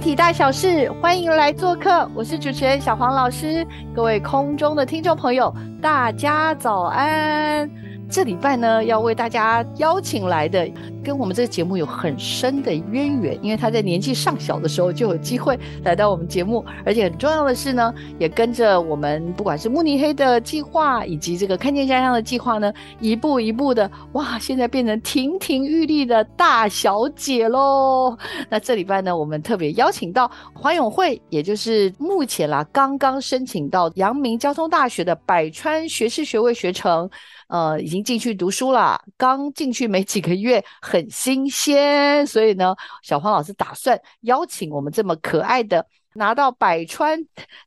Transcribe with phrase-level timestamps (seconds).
[0.00, 3.66] 体大小事，欢迎来做客，我是主持人小黄老师。
[3.94, 7.70] 各位空中的听众朋友，大家早安。
[8.10, 10.68] 这礼拜呢，要为大家邀请来的，
[11.04, 28.18] 跟我们这个节目有很深的渊源，因为他在年纪尚小的时候就有机会来到我们节目，而且很重要的是呢，也跟着我们不管是慕尼黑的计划，以及这个看见家乡的计划呢，一步一步的，哇，现在变成亭亭玉立的大小姐喽。
[28.48, 37.08] 那这礼拜呢，我们特别邀请到华永会，也就是目前啦刚刚申请到阳明交通大学的百川学士学位学程。
[37.50, 45.84] 呃，已经进去读书了，刚进去没几个月，很新鲜，所以呢，小黄老师打算邀请我们这么可爱的
[46.14, 47.18] 拿到百川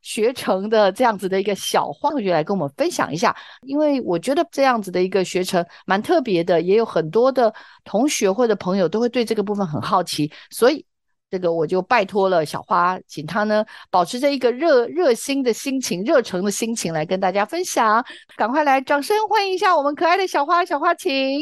[0.02, 7.53] 学成的这样子的一个小黄同学来跟我们分享一下，因为我觉得这样子的一个学程蛮特别的，也有很多的
[7.84, 10.86] 同学或者朋友都会对这个部分很好奇，所以。
[11.34, 18.06] 这个我就拜托了小花，请她呢保持着一个热热心的心情、热诚的心情来跟大家分享。
[18.38, 20.64] 赶快来，掌声欢迎一下我们可爱的小花！
[20.64, 21.42] 小花，请。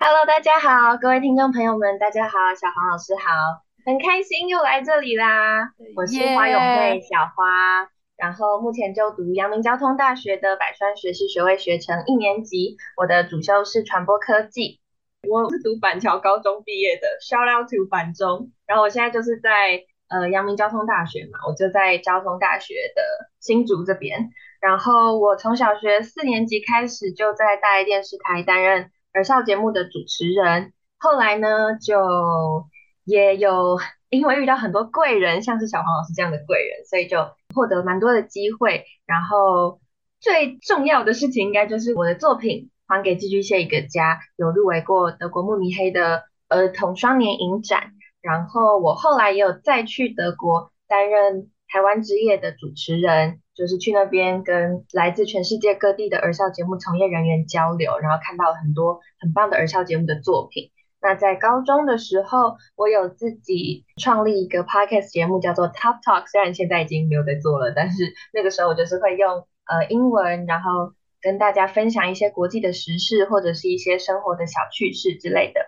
[0.00, 5.70] Hello，大家好，各位听众朋友们，大家好，小黄老师好，很开心又来这里啦。
[5.94, 14.80] 我是花永会小花，然后目前就读阳明交通大学的百川学士学位学程一年级，我的主修是传播科技。
[15.26, 18.52] 我是读板桥高中毕业的，Shout out to 板中。
[18.66, 23.02] 然后我现在就是在呃阳明交通大学嘛，我就在交通大学的
[23.40, 24.30] 新竹这边。
[24.60, 30.72] 然后我从小学四年级开始就在大爱电视台担任儿少节目的主持人。
[30.98, 32.66] 后来呢，就
[33.04, 33.78] 也有
[34.10, 37.18] 因为遇到很多贵人，像是小黄老师这样的贵人，所以就
[37.54, 38.84] 获得蛮多的机会。
[39.04, 39.80] 然后
[40.20, 42.70] 最重要的事情，应该就是我的作品。
[42.88, 47.92] 还给寄居蟹一个家，有入围过德国慕尼黑的儿童双年影展。
[48.20, 60.70] 然后我后来也有再去德国担任台湾之夜的主持人，就是去那边跟来自全世界各地的儿少节目从业人员交流，然后看到很多很棒的儿少节目的作品。
[61.00, 70.94] 那在高中的时候，我有自己创立一个 podcast 节目，叫做 Top Talk，虽然现在已经没有在做了，但是那个时候我就是会用呃英文，然后。
[71.20, 75.60] 跟大家分享一些国际的时事，或者是一些生活的小趣事之类的。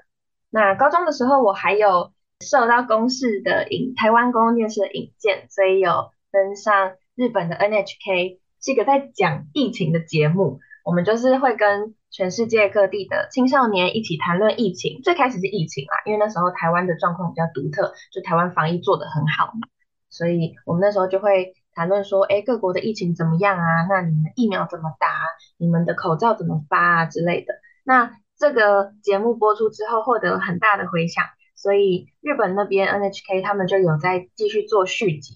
[0.50, 10.60] 那高中的时候，我还有受到公视的引台湾公共电视的引荐，所以有登上日本的 NHK，是一个在讲疫情的节目。
[10.84, 15.00] 我们就是会跟全世界各地的青少年一起谈论疫情。
[15.02, 19.68] 最开始是疫情啦，因为那时候台湾的状况比较独特，就台湾防疫做得很好嘛，
[20.08, 21.54] 所以我们那时候就会。
[21.74, 23.86] 谈论说，哎，各国的疫情怎么样啊？
[23.88, 25.08] 那你们疫苗怎么打？
[25.56, 27.54] 你们的口罩怎么发啊之类的？
[27.84, 35.34] 那这个节目播出之后，获得了很大的回响，所以日本那边 NHK 他们就有在继续做续集。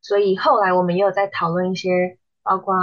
[0.00, 2.74] 所以后来我们也有在讨论一些，包括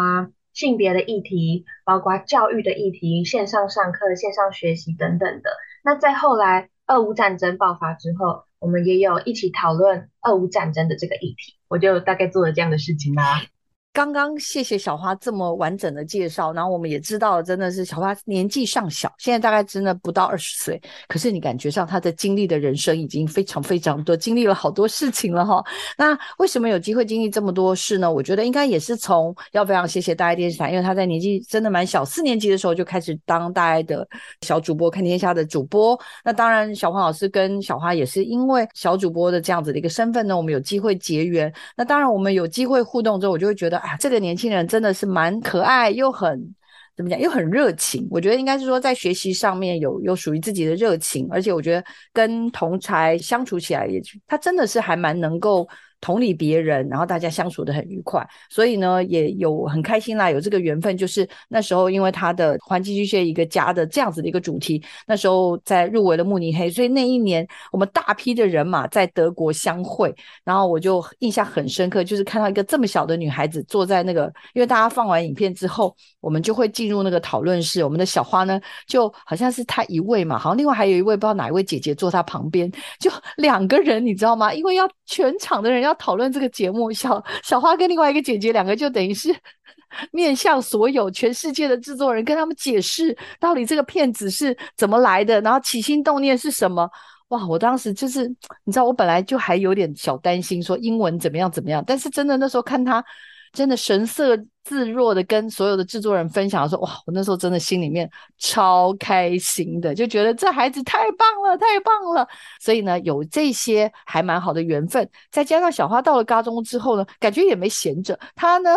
[0.53, 5.49] 性别的议题，包括教育的议题，线上上课、线上学习等等的。
[5.83, 11.56] 那在后来俄乌战争爆发之后，我们也有一起讨论俄乌战争的这个议题。
[11.68, 13.44] 我就大概做了这样的事情啦。
[13.93, 25.63] 刚刚谢谢小花这么完整的介绍，然后我们也知道，真的是小花年纪尚小，现在大概真的不到二十岁，可是你感觉上她的经历的人生已经非常非常多，经历了好多事情了哈。
[25.95, 28.11] 那为什么有机会经历这么多事呢？
[28.11, 34.07] 我觉得应该也是从要非常谢谢大爱电视台，因为她在年纪真的蛮小，四年级的时候就开始当大爱的
[34.41, 36.00] 小主播，看天下的主播。
[36.25, 41.53] 那当然，小黄老师跟小花也是因为小主播的这样子的一个身份呢，我们有机会结缘。
[41.77, 43.82] 那当然，我们有机会互动之后，我就会觉得。
[43.83, 46.56] 啊，这个年轻人真的是蛮可爱，又很
[46.95, 48.07] 怎么讲，又很热情。
[48.09, 51.83] 我觉得应该是说，在学习上面有有属于自己的热情，而且我觉得
[52.13, 55.68] 跟同才相处起来，也他真的是还蛮能够
[56.03, 60.97] 同理别人，然后大家相处的很愉快，所以呢也有很开心啦，有这个缘分。
[60.97, 70.13] 就是那时候因为他的环境巨蟹一个家的这样子的一个主题，那时候在入围了慕尼黑，所以那一年我们大批的人马在德国相会，
[70.44, 84.53] 然后我就印象很深刻，就是看到一个这么小的女孩子坐在那个，因为大家放完影片之后，我们就会进入那个讨论室，我们的小花呢就好像是她一位嘛，好像另外还有一位不知道哪一位姐姐坐她旁边，就两个人你知道吗？
[84.53, 89.36] 因为要全场的人要讨论这个节目，小小花跟另外一个姐姐两个就等于是
[90.12, 96.90] 面向所有全世界的制作人，跟他们解释到底这个片子是怎么来的，然后起心动念是什么。
[97.30, 98.28] 哇，我当时就是
[98.63, 103.04] 你知道，我本来就还有点小担心，说英文怎么样怎么样，但是真的那时候看他。
[103.53, 108.09] 真的神色自若的跟所有的制作人分享说：“哇，我那时候真的心里面
[108.39, 112.27] 超开心的，就觉得这孩子太棒了，太棒了。
[112.59, 118.17] 所以呢，有这些还蛮好的缘分，再加上小花到了高中之后呢，感觉也没闲着。
[118.35, 118.69] 他呢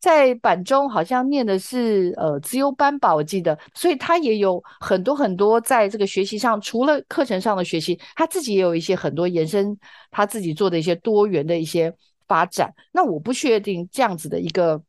[0.00, 9.78] 在板中好像念的是呃资优班吧，我记得，所以他也有很多很多在这个学习上，除了课程上的学习，他自己也有一些很多延伸，
[10.10, 11.94] 他自己做的一些多元的一些。”
[12.26, 14.82] 发展，那我不确定这样子的一个。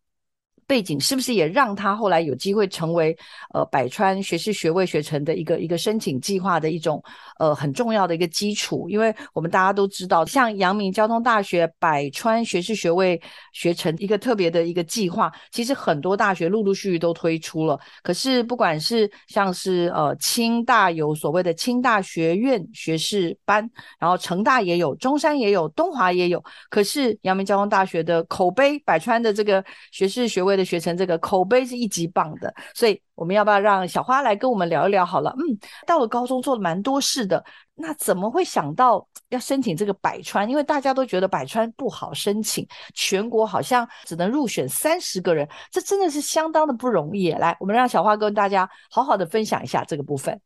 [0.67, 3.15] 背景是不是也让他后来有机会成为
[3.53, 7.03] 呃百川学士学位学程的一个一个申请计划的一种
[7.37, 8.89] 呃很重要的一个基础？
[8.89, 13.21] 因为我们大家都知道，像阳明交通大学百川学士学位
[13.53, 17.79] 学程一个特别的一个计划，其实很多大学陆陆续续都推出了。
[18.01, 23.69] 可是不管是像是呃清大有所谓的清大学院学士班，
[23.99, 26.43] 然后成大也有，中山也有，东华也有。
[26.71, 30.54] 可是阳明交通大学的口碑，百川的这个学士学位。
[30.55, 35.05] 的学成这个口碑是一级棒的，所以我们要不要让小花来跟我们聊一聊？
[35.05, 37.43] 好了，嗯，到了高中做了蛮多事的，
[37.75, 40.49] 那怎么会想到要申请这个百川？
[40.49, 47.31] 因为大家都觉得百川不好申请，全国好像只能入选三十个人，这真的是相当的不容易。
[47.31, 50.39] 来，我们让小花跟大家好好的分享一下这个部分。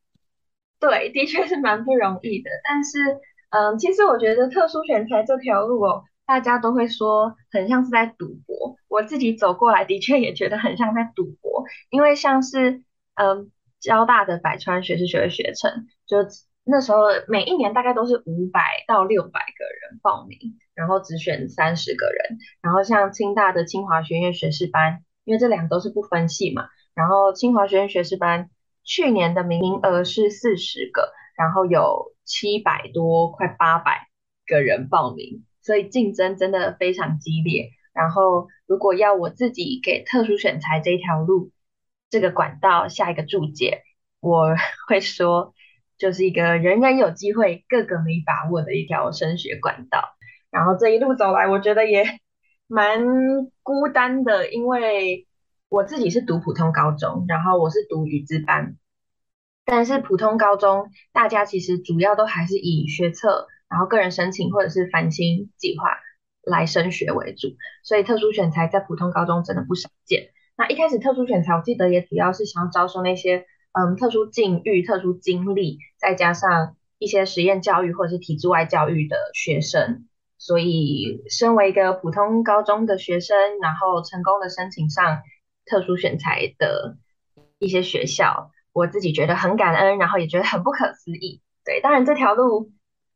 [0.79, 2.99] 对，的确是蛮不容易的，但是，
[3.49, 6.03] 嗯，其实我觉得特殊选材这条路哦。
[6.29, 12.83] 大家都会说很像是在赌博，我自己走过来的确也觉得很像在赌博，因为像是
[13.15, 13.49] 嗯
[13.79, 16.17] 交大的百川学士学位学程，就
[16.63, 20.37] 那时候每一年大概都是五百到六百个人报名，
[20.75, 28.51] 然后只选三十个人，然后像清大的清华学院学士班，因为这两个都是不分系嘛，然后清华学院学士班
[28.83, 34.09] 去年的名额是四十个，然后有七百多快八百
[34.45, 35.43] 个人报名。
[35.69, 37.69] 所以竞争真的非常激烈。
[37.93, 41.51] 然后，如果要我自己给特殊选材这条路
[42.09, 43.83] 这个管道下一个注解，
[44.19, 44.55] 我
[44.89, 45.53] 会说，
[45.95, 50.15] 就是一个人人有机会，个个没把握的一条升学管道。
[50.49, 52.03] 然后这一路走来，我觉得也
[52.65, 53.05] 蛮
[53.61, 55.27] 孤单的，因为
[55.69, 58.75] 我自己是读普通高中，然后我是读语资班，
[59.65, 63.45] 但是普通高中大家其实主要都还是以学测。
[63.69, 65.99] 然后个人申请或者是繁星计划
[66.43, 67.49] 来升学为主，
[67.83, 70.31] 所以特殊选材在普通高中真的不少见。
[70.57, 80.07] 那一开始特殊选材，我记得也主要是想要招收那些嗯特殊境遇、特殊经历，再加上一些实验教育或者是体制外教育的学生。
[80.37, 85.19] 所以身为一个普通高中的学生，然后成功的申请上
[85.65, 86.97] 特殊选材的
[87.59, 91.41] 一些学校，我自己觉得很感恩，然后也觉得很不可思议。
[91.63, 92.71] 对，当然这条路。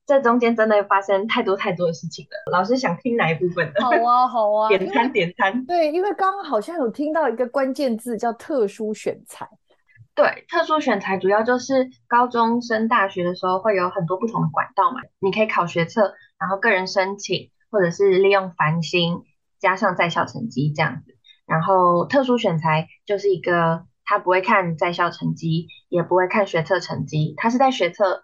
[0.05, 2.51] 这中间真的发生太多太多的事情了。
[2.51, 3.81] 老师想听哪一部分的？
[3.81, 5.65] 好啊，好啊， 点餐点餐。
[5.65, 9.47] 对，因为刚刚好像有听到一个关键字叫特殊选材。
[10.13, 19.23] 对，特殊选材主要就是高中升大学的时候会有很多不同的管道嘛，你可以考学测，然后个人申请，或者是利用繁星
[19.57, 21.15] 加上在校成绩这样子。
[21.45, 28.21] 然后特殊选材就是一个，他不会看在校成绩，也不会看学测成绩，他是在学测。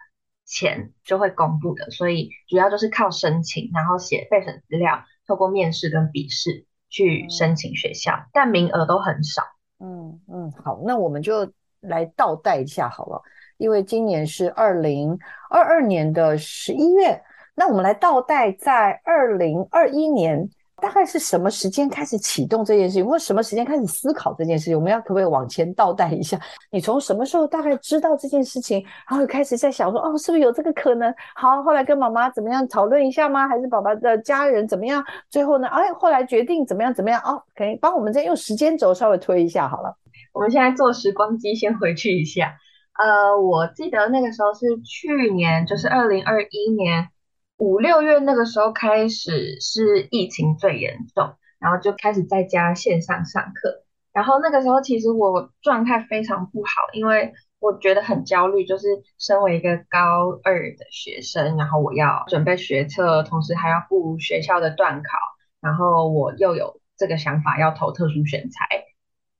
[0.50, 9.44] 前就会公布的，所以主要就是靠申请，然后写备审资料，透过面试跟笔试去申请学校，但名额都很少。
[9.79, 13.22] 嗯嗯，好，那我们就来倒带一下好了，
[13.58, 15.18] 因为今年是二零
[15.50, 17.22] 二二年的十一月，
[17.56, 20.50] 那我们来倒带在二零二一年。
[20.79, 24.75] 大概是什么时间开始启动这件事情，或什么时间开始思考这件事情？
[24.75, 26.39] 我们要可不可以往前倒带一下？
[26.71, 31.13] 你从什么时候大概知道这件事情，然后开始在想说，哦，是不是有这个可能？
[31.36, 33.48] 好，后来跟妈妈怎么样讨论一下吗？
[33.48, 35.03] 还是爸爸的家人怎么样？
[35.29, 35.67] 最后呢？
[35.67, 36.93] 哎，后来决定怎么样？
[36.93, 37.21] 怎么样？
[37.24, 39.95] 哦，可以帮我们再用时间轴稍微推一下好了。
[40.33, 42.55] 我们现在坐时光机，先回去一下。
[42.98, 47.07] 呃，我记得那个时候是去年，就是二零二一年
[47.60, 53.84] 五六月那个时候开始是疫情最严重，然后就开始在家线上上课。
[54.13, 58.88] 然后那个时候其实我状态非常不好，因为我觉得很焦虑，就是
[59.18, 65.18] 身为一个高二的学生，然后我要准备学测，同时还要顾学校的段考，
[65.60, 68.86] 然后我又有这个想法要投特殊选材。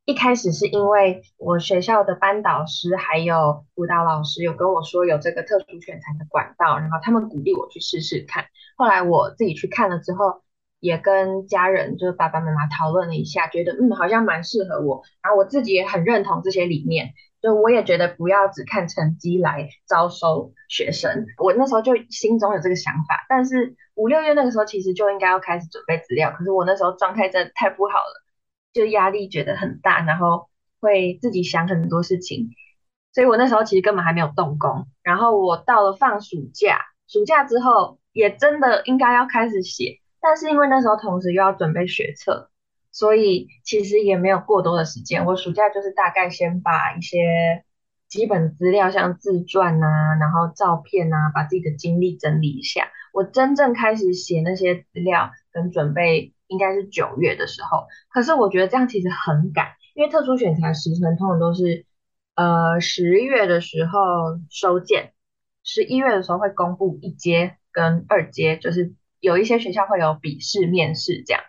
[0.10, 8.46] 一开始是因为我学校的班导师还有舞蹈老师有跟我说有这个特殊选材的管道，然后他们鼓励我去试试看。
[8.76, 10.42] 后来我自己去看了之后，
[10.80, 15.04] 也跟家人就是爸爸妈妈讨论了一下，觉得嗯好像蛮适合我。
[15.22, 21.28] 然后我自己也很认同这些理念，就我也觉得不要只看成绩来招收学生。
[21.38, 28.26] 我那时候就心中有这个想法，但是五六月那个时候其实就应该要开始准备资料，可是我那时候状态真的太不好了。
[28.74, 30.48] 就压力觉得很大，然后
[30.80, 32.52] 会自己想很多事情，
[33.14, 34.88] 所以我那时候其实根本还没有动工。
[35.04, 42.50] 然后我到了放暑假，暑假之后也真的应该要开始写，但是因为那时候同时又要准备学测，
[42.92, 45.26] 所以其实也没有过多的时间。
[45.26, 47.64] 我暑假就是大概先把一些
[48.08, 52.88] 基本资料，像自传啊，然后照片啊，把自己的经历整理一下。
[53.12, 56.34] 我真正开始写那些资料跟准备。
[56.50, 61.86] 应该是九月的时候，可是我觉得这样其实很赶，因为特殊选材时程通常都是，
[62.34, 64.00] 呃十月的时候
[64.50, 65.14] 收件，
[65.64, 71.44] 十一月的时候会公布一阶跟二阶，就是有一些学校会有笔试面试这样，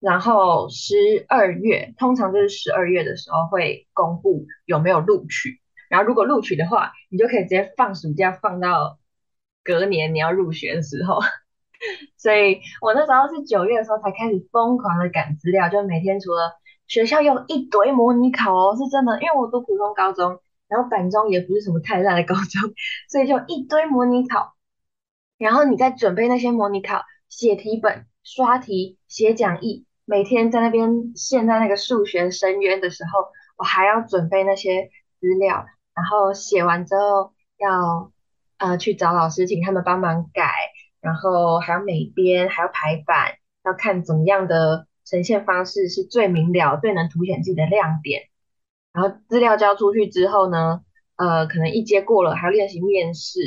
[0.00, 0.96] 然后十
[1.28, 8.98] 二月通常就是十二月的时候会公布有没有录取，然后如果录取的话，你就可以直接放暑假放到
[9.62, 11.20] 隔年你要入学的时候。
[12.16, 16.52] 所以我那时候是九月的时候才开始疯狂的赶资料，就每天除了
[16.86, 22.72] 学校有一堆模拟考哦，是真的，因为我读普通高中，然后板中也不是什么太烂的高中，
[23.10, 24.54] 所以就一堆模拟考。
[25.38, 33.28] 然后你在准备那些模拟考，写题本、刷题、写讲义，每天在那边陷在那个数学深渊的时候，
[33.58, 34.90] 我还要准备那些
[35.20, 38.12] 资料，然后写完之后要
[38.58, 40.52] 呃去找老师，请他们帮忙改。
[41.06, 43.34] 然后还要美编，还要排版，
[43.64, 48.22] 要看怎么样的呈现方式是最明了、最能凸显自己的亮点。
[48.92, 50.80] 然后资料交出去之后呢，
[51.14, 53.38] 呃，可能一阶过了，还要练习面试，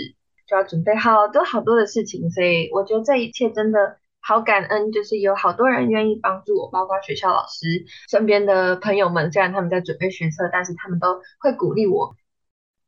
[0.48, 2.32] 就要准备好多好多的事情。
[2.32, 9.34] 所以我觉得这一切真的好感恩，就是有好多人愿意帮助我，包括学校老师、身边的朋友们。
[9.34, 12.16] 虽然他们在准备学测，但是他们都会鼓励我。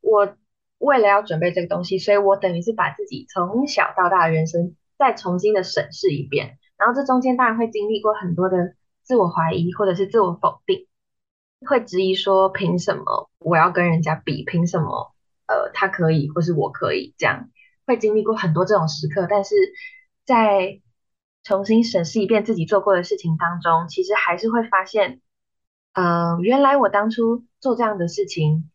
[0.00, 0.34] 我。
[0.82, 6.58] 为了要准备这个东西，所以我等于是把自己从小到大的人生再重新的审视一遍。
[6.76, 8.74] 然后这中间当然会经历过很多的
[9.04, 10.88] 自我怀疑，或者是自我否定，
[11.64, 14.44] 会质疑说凭什么我要跟人家比？
[14.44, 15.14] 凭什么
[15.46, 17.14] 呃他可以，或是我可以？
[17.16, 17.50] 这样
[17.86, 19.28] 会经历过很多这种时刻。
[19.30, 19.54] 但是
[20.24, 20.80] 在
[21.44, 25.20] 重新审视一遍自己做过的事情当中，其实还是会发现，
[25.92, 28.68] 呃，原来我当初做这样的事情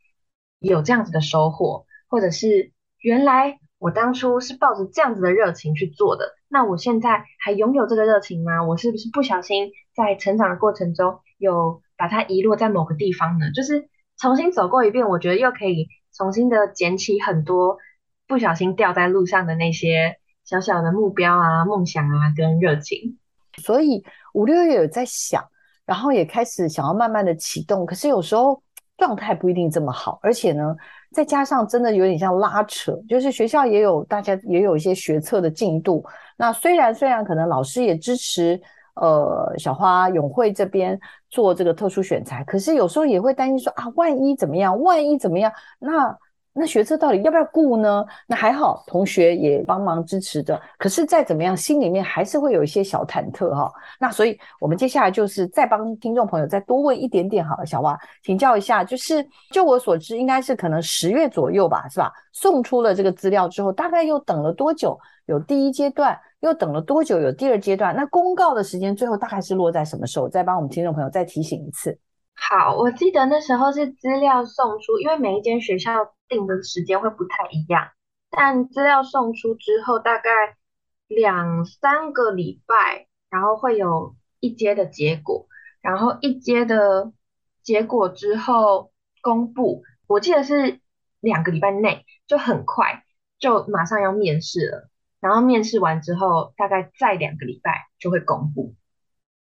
[0.60, 1.86] 有这样子的收获。
[2.08, 8.64] 或者是原来我当初是抱着这样子的热情去做的，那我现在还拥有这个热情吗？
[8.64, 13.52] 我是不是不小心在成长的过程中有把它遗落在某个地方呢？
[13.54, 13.88] 就是
[14.18, 17.78] 重新走过一遍，我觉得又可以重新的捡起很多
[18.28, 23.20] 不小心掉在路上的那些小小的目标啊、梦想啊跟热情。
[23.58, 25.44] 所以五六月有在想，
[25.86, 28.64] 然后也开始想要慢慢的启动，可是有时候
[28.98, 30.76] 状态不一定这么好，而且呢。
[31.18, 36.06] 再加上真的有点像拉扯，就是学校也有大家也有一些学测的进度。
[36.38, 38.62] 那虽然虽然可能老师也支持，
[38.94, 41.00] 呃，小花永慧这边
[41.32, 46.16] 做这个特殊选材，可是有时候也会担心说啊，万一怎么样，万一怎么样，那。
[46.60, 48.04] 那学测到底要不要顾呢？
[48.26, 50.60] 那还好，同学也帮忙支持着。
[50.78, 53.72] 可是再怎么样，心里面还是会有一些小忐忑哈。
[54.00, 57.66] 那所以，我们接下来就是再帮听众朋友再多问一点点好了。
[57.66, 62.12] 小蛙，请教一下，就是就我所知，应该是可能十月左右吧，是吧？
[62.34, 65.00] 送出了这个资料之后，大概又等了多久？
[65.28, 67.20] 有第一阶段，又等了多久？
[67.20, 67.96] 有第二阶段？
[67.96, 70.28] 那公告的时间最后大概是落在什么时候？
[70.28, 71.98] 再帮我们听众朋友再提醒一次。
[72.34, 75.92] 好，我记得那时候是资料送出，因为每一间学校。
[76.28, 77.90] 定的时间会不太一样，
[78.30, 80.58] 但资料送出之后，大概
[81.08, 85.48] 两三个礼拜，然后会有一阶的结果，
[85.82, 87.12] 然后一阶的
[87.64, 88.92] 结果之后
[89.22, 90.80] 公布，我记得是
[91.20, 93.04] 两个礼拜内，就很快
[93.40, 98.76] 就马上要面试了，然后面试完之后，大概再两个礼拜就会公布，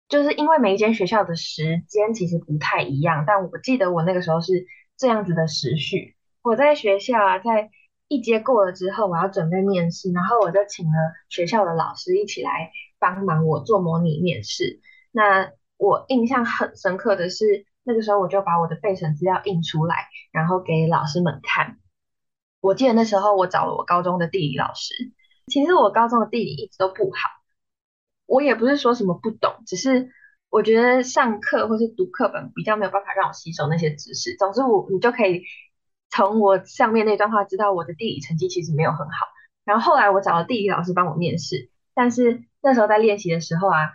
[0.07, 6.15] 就是因为每一间学校的时间其实不太一样，但我记得我那个时候是这样子的时序。
[6.41, 7.69] 我在学校啊，在
[8.07, 10.91] 一阶过了之后，我要准备面试，然后我就请了
[11.27, 14.79] 学校的老师一起来帮忙我做模拟面试。
[15.11, 21.77] 那我印象很深刻的是，那个时候我就把我的备审资料印出来，然后给老师们看。
[22.61, 24.93] 我记得那时候我找了我高中的地理老师，
[25.47, 27.29] 其实我高中的地理一直都不好，
[28.25, 30.09] 我也不是说什么不懂，只是
[30.49, 34.35] 我觉得上课或是读课本比较没有办法让我吸收那些知识。
[34.37, 35.43] 总之，我你就可以。
[36.11, 39.27] 从我上面那段话知道我的地理成绩其实没有很好，
[39.63, 43.91] 然后后来我找了地理老师帮我面试，但是那时候在练习的时候啊，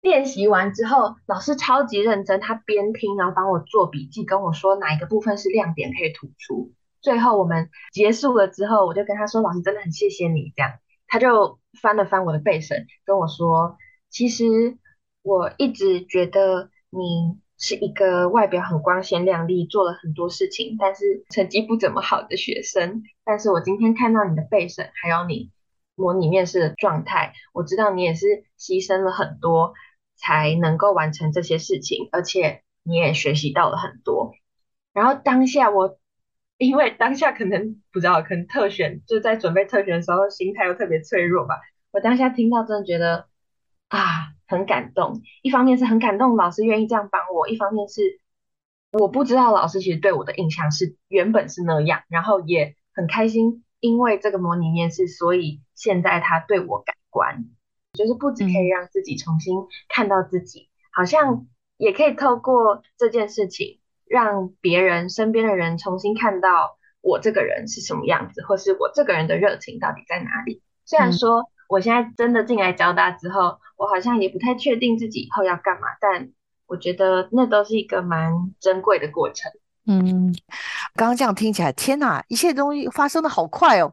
[0.00, 6.72] 练习完之后老师超级认真，他边听然后帮我做笔记，跟我说哪一个部分是亮点可以突出。
[7.00, 10.72] 最后我们结束了之后，我就跟他说：“老师真的很谢谢你。”这样
[11.08, 13.76] 他就翻了翻我的背审，跟我说
[14.08, 14.78] ：“其实
[15.22, 23.04] 我一直觉得你。”是一个外表很光鲜亮丽，做了很多事情，但是成绩不怎么好的学生。
[23.24, 25.50] 但是我今天看到你的备审，还有你
[25.94, 28.26] 模拟面试的状态，我知道你也是
[28.58, 29.74] 牺牲了很多
[30.16, 34.32] 才能够完成这些事情，而且你也学习到了很多。
[34.92, 35.98] 然后当下我，
[36.58, 41.60] 因为当下可能不知道，可能特选就在准备特选的时候，心态又特别脆弱吧。
[41.92, 43.28] 我当下听到，真的觉得
[43.88, 44.34] 啊。
[44.52, 48.20] 很感动，一方面是很感动老师愿意这样帮我，一方面是
[48.92, 57.46] 我不知道老师其实对我的印象是原本是那样，然后也很开心，因为这个模拟面试，所以现在他对我改观，
[57.94, 59.56] 就是不止可以让自己重新
[59.88, 61.46] 看到自己，好像
[61.78, 70.62] 也可以透过这件事情让别人身边的人重新看到我这个人是什么样子，或是我这个人的热情到底在哪里。
[70.84, 71.50] 虽然说。
[71.72, 76.28] 我现在真的进来交大之后，我好像也不太确定自己以后要干嘛，但
[76.66, 79.50] 我觉得那都是一个蛮珍贵的过程。
[79.86, 80.34] 嗯，
[80.94, 83.90] 刚刚这样听起来，天哪，一切东西发生的好快哦。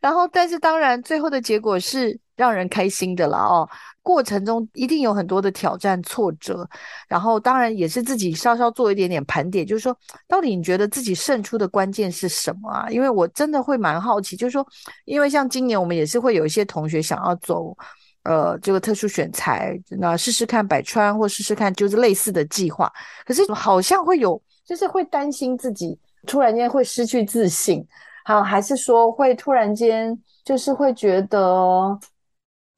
[0.00, 3.68] 然后，但是当然，最后的结果是让人开心的了哦。
[4.02, 6.68] 过程中一定有很多的挑战、挫折，
[7.08, 9.96] 然后当然也是自己稍稍做一点点盘点，就是说，
[10.28, 12.86] 到底你觉得自己胜出的关键是什么啊？
[12.88, 14.64] 因为我真的会蛮好奇，就是说，
[15.06, 17.76] 因为像今年我们也是会有一些同学想要走，
[18.22, 22.88] 呃，这个特殊选材，那试试看百川或试试看就是类似的计划，
[23.24, 25.98] 可是好像会有，就是会担心自己
[26.28, 27.84] 突然间会失去自信，
[28.26, 31.96] 好，还是说会突然间就是会觉得。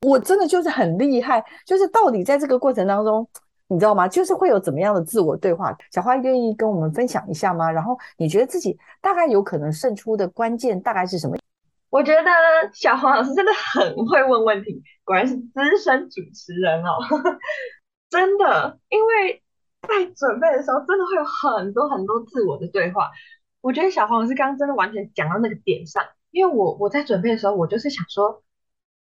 [0.07, 3.29] 我真的就是很厉害，就是到底在这个过程当中，
[3.67, 4.07] 你知道吗？
[4.07, 5.77] 就是会有怎么样的自我对话？
[5.91, 7.69] 小花愿意跟我们分享一下吗？
[7.69, 11.37] 然后你觉得自己大概有可能胜出的关键大概是什么？
[11.91, 12.31] 我觉得
[12.73, 16.93] 小黄老师真的很会问问题，果然是资深主持人哦，
[18.09, 18.79] 真的。
[18.91, 19.43] 因为
[19.83, 23.11] 在准备的时候，真的会有很多很多自我的对话。
[23.61, 28.43] 我觉得小黄老师刚刚真的完全讲到那个点上，因为我我在准备的时候，我就是想说。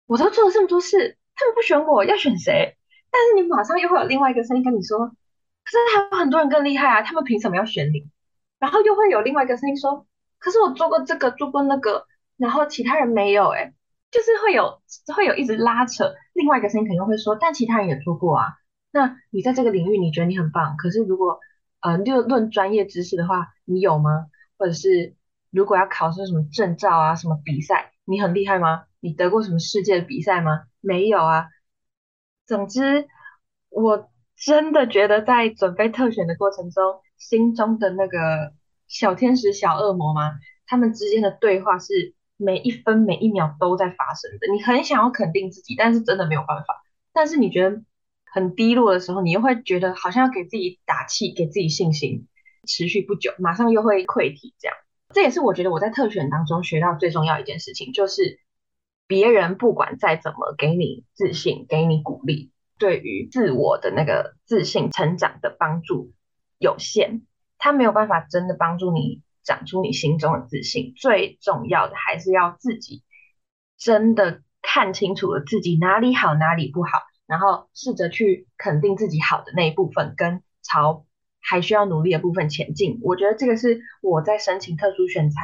[0.05, 2.77] 我都做了这么多事，他们不选我，要选谁？
[3.11, 8.07] 但是你马上又会有另外一个声音跟你说，可是还有很多人更厉害啊，他们凭什么要选你？
[8.57, 10.07] 然后又会有另外一个声音说，
[10.39, 12.05] 可是我做过这个，做过那个，
[12.37, 13.73] 然后其他人没有，哎，
[14.11, 14.81] 就是会有
[15.13, 16.13] 会有一直拉扯。
[16.31, 18.45] 另外一个声音肯定会说，但其他人也做过啊。
[18.91, 21.41] 那你在这个领域，你觉得你很棒，可是如果
[21.81, 24.27] 呃就论专业知识的话，你有吗？
[24.57, 25.15] 或者是
[25.51, 28.85] 如果要考试什么证照啊，什么比赛，你很厉害吗？
[28.99, 30.63] 你得过什么世界的比赛吗？
[30.81, 31.47] 没有啊。
[32.45, 33.07] 总之，
[33.69, 38.53] 我真的觉得在准备特选的过程中，心中的那个
[38.87, 40.39] 小天使、小恶魔吗？
[40.65, 44.47] 他们之间的对话是每一分每一秒都在发生的。
[44.53, 46.83] 你很想要肯定自己，但是真的没有办法。
[47.13, 47.81] 但是你觉得
[48.25, 52.27] 很低落的时候，你又会觉得好像要给自己打气，给自己信心。
[52.65, 54.55] 持续不久，马上又会溃体。
[54.57, 54.77] 这样，
[55.13, 58.39] 这也是我觉得我在特选当中学到最重要一件事情，就是。
[59.09, 66.11] 别人不管再怎么给你自信、给你鼓励，对于自我的那个自信成长的帮助
[66.59, 67.21] 有限，
[67.57, 70.91] 他没有办法真的帮助你长出你心中的自信。
[70.97, 73.01] 最重要的还是要自己
[73.77, 81.05] 真的看清楚了自己哪里好、哪里不好，然后试着去肯定自己好的那一部分，跟朝
[81.41, 82.99] 还需要努力的部分前进。
[83.03, 85.39] 我觉得这个是我在申请特殊选材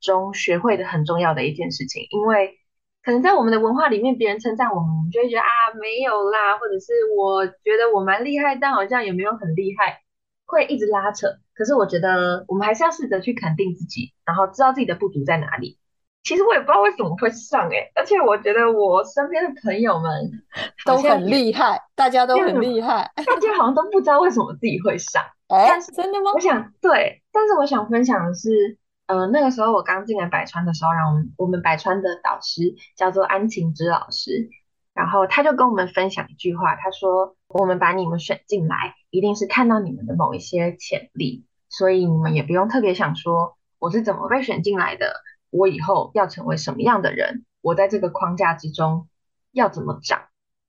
[0.00, 2.56] 中学会的很重要的一件事情，因为。
[3.02, 5.48] 可能在我们的文化里面，别人称赞我们，我们就会觉得啊
[5.80, 10.02] 没有啦，或者是我觉得我蛮厉害，但好像也没有很厉害，
[10.44, 11.28] 会一直拉扯。
[11.54, 15.78] 可是我觉得我们还是要试着去肯定自己，然后知道自己的不足在哪里。
[16.22, 20.30] 其实我也不知道为什么会上诶，而且我觉得我身边的朋友们
[20.84, 25.22] 都很厉害，大家都很厉害， 大家好像都不知道为什么自己会上。
[25.48, 26.32] 哎，真的吗？
[26.34, 28.78] 我想对，但是我想分享的是。
[29.06, 34.48] 呃，那个时候我刚进来百川的时候，然后我们我们百川的导师叫做安晴之老师，
[34.94, 45.12] 然后他就跟我们分享一句话，他说：“我们把你们选进来，一定是看到你们的某一些潜力，所以你们也不用特别想说我是怎么被选进来的，
[45.50, 49.08] 我以后要成为什么样的人，我在这个框架之中
[49.52, 50.22] 要怎么长。”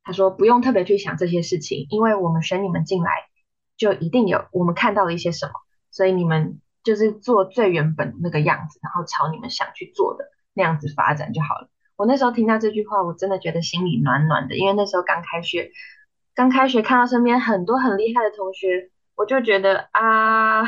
[0.03, 3.11] 他说：“不用特别去想这些事情，因为我们选你们进来，
[3.77, 5.53] 就一定有我们看到了一些什么，
[5.91, 11.69] 所以你们。”就是做最原本那个样子，然后朝你们想去做的那样子发展就好了。
[11.95, 15.69] 我那时候听到这句话，我真的觉得心里暖暖的，因为那时候刚开学，
[16.33, 20.63] 刚开学看到身边很多很厉害的同学，我就觉得啊，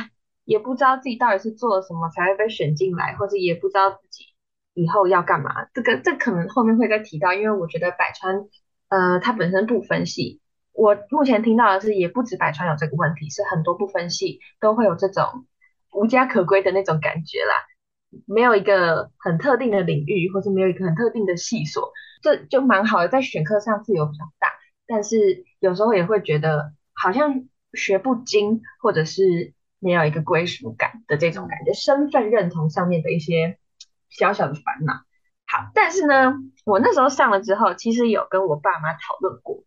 [0.45, 4.25] 也不知道自己到底是做了什么才会被选进来，或者也不知道自己
[4.73, 5.65] 以后要干嘛。
[5.73, 8.45] 这个这可能后面会再提到，因为我觉得百川，
[8.89, 10.41] 呃，它本身不分系，
[10.73, 15.45] 我目前听到的是，也不止百川有这个问题，是很多不分系都会有这种。
[15.95, 17.53] 无家可归的那种感觉啦，
[18.25, 21.91] 没有一个很特定的领域，或是没有一个很特定的系所，
[22.23, 24.47] 这就蛮好的，在选课上自由比较大，
[24.87, 29.52] 但是有时候也会觉得好像学不精，或者是
[29.83, 33.59] 没有一个归属感的这种感觉，身份认同上面的一些
[34.09, 34.93] 小小的烦恼。
[35.45, 36.33] 好，但是呢，
[36.65, 39.63] 我那时候上了之后，其实有跟我爸妈讨论过，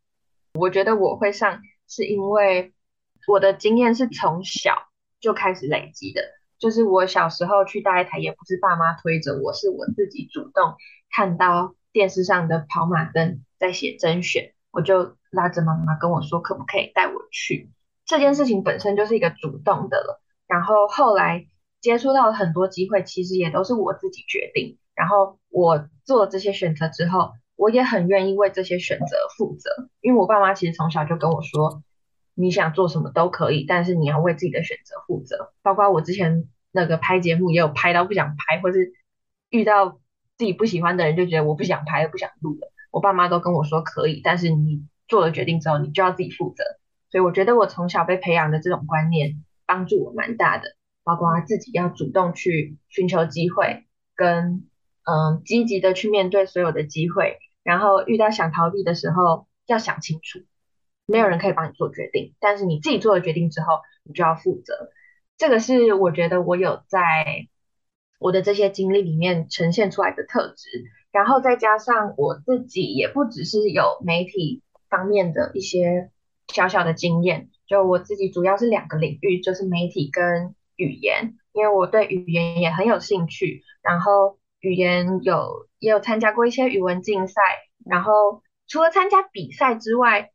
[0.55, 2.75] 我觉得我会上是因为
[3.29, 4.89] 我的经验是从小。
[5.19, 6.21] 就开始累积的，
[6.59, 10.75] 就是我小时候去大台，也不是爸妈推着我，是我自己主动
[11.11, 17.71] 看到电视上的跑马灯在写甄选，我就拉着妈妈跟我说，可不可以带我去？
[18.07, 20.23] 这件事情本身就是一个主动的了。
[20.47, 21.47] 然后后来
[21.83, 24.79] 接触到了很多机会，其实也都是我自己决定。
[24.95, 31.83] 然后我做了这些选择之后，我也很愿意为这些选择负责，因为我爸妈其实从小就跟我说。
[32.39, 35.55] 你想做什么都可以，但是你要为自己的选择负责。
[35.63, 38.93] 包括我之前那个拍节目，也有拍到不想拍，或是
[39.49, 39.99] 遇到
[40.37, 42.71] 自己不喜欢的人，就觉得我不想拍，不想录了。
[42.91, 46.63] 我爸妈都跟我说可以，但是你做了决定之后，你就要自己负责。
[47.11, 50.77] 所以我觉得我从小被培养的这种观念，帮助我蛮大的。
[51.05, 53.85] 包括自己要主动去寻求机会，
[54.17, 54.67] 跟
[55.05, 60.41] 嗯积极的去面对所有的机会，然后遇到想逃避的时候，要想清楚。
[61.07, 64.91] 没有人可以帮你做决定，但是你自己做了决定之后，你就要负责。
[65.39, 67.47] 这个是我觉得我有在
[68.19, 70.69] 我的这些经历里面呈现出来的特质，
[71.13, 76.11] 然后再加上我自己也不只是有媒体方面的一些
[76.49, 87.41] 小小的经验，就我自己主要是两个领域，就是媒体跟语言，因为我对语言也很有兴趣，然后语言有也有参加过一些语文竞赛，
[87.85, 90.31] 然后除了参加比赛之外。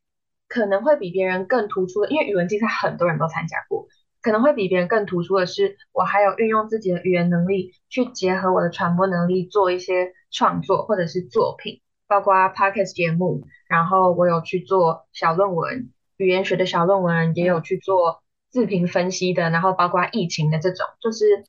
[0.54, 3.88] 可能会比别人更突出的，因为语文竞赛很多人都参加过，
[4.22, 15.90] 可能会比别人更突出的是，我还有运用自己的语言能力去结合我的传播能力做一些创作或者是作品，包括 podcast 节目，然后我有去做小论文，
[16.26, 21.46] 语言学的小论文，也有去做自评分析的，然后包括疫情的这种，就是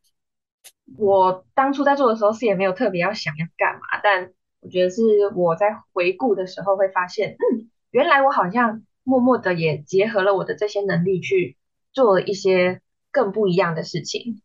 [0.98, 5.02] 我当初在做的时候是也没有特别要想要干嘛，但我觉得是
[5.34, 8.82] 我在回顾的时候会发现，嗯，原来我好像。
[9.04, 11.56] 默默的也结合了我的这些能力去
[11.92, 12.80] 做一些
[13.10, 14.40] 更不一样的事情。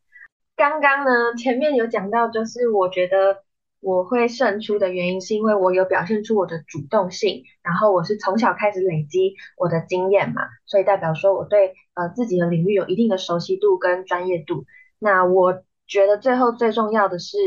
[0.56, 3.44] 刚刚呢，前面有讲到，就是我觉得
[3.80, 14.66] 我会胜出的原因，是因为我有表现出我的主动性，然后我是从小开始累积我的经验嘛，所以代表说我对呃自己的领域有一定的熟悉度跟专业度。
[15.00, 17.38] 那我觉得最后最重要的是，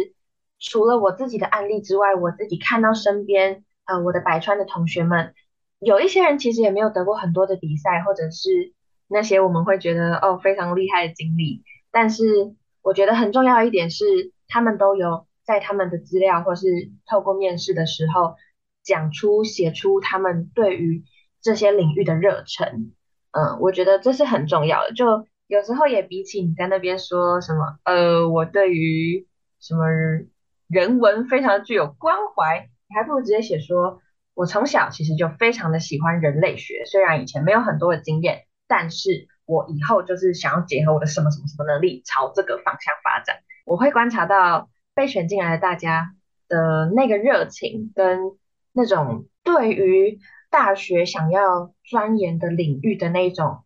[0.58, 5.34] 除了我自己的案例之外，我自己看到身边呃我的百川的同学们。
[5.80, 8.74] 有一些人其实也没有得过很多的比赛，或者是
[9.08, 11.64] 那些我们会觉得哦非常厉害的经历。
[11.90, 14.04] 但是我觉得很重要一点是，
[14.46, 16.68] 他们都有在他们的资料或是
[17.06, 18.36] 透过面试的时候
[18.84, 21.02] 讲出、写出他们对于
[21.42, 22.92] 这些领域的热忱。
[23.32, 24.92] 嗯，我觉得这是很重要的。
[24.92, 29.26] 就有时候也比起你在那边说什么，呃，我对于
[29.58, 29.88] 什么
[30.68, 34.00] 人文非常具有关怀，你还不如直接写说。
[34.34, 43.36] 我从小其实就非常的喜欢人类学，虽然以前没有很多的经验，但是我以后就是想要结合我的什么什么什么能力，朝这个方向发展。
[43.66, 46.14] 我会观察到被选进来的大家
[46.48, 48.18] 的那个热情，跟
[48.72, 50.18] 那种对于
[50.50, 53.64] 大学想要钻研的领域的那种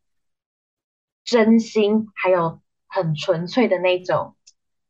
[1.25, 4.37] 真心，还有很纯粹的那种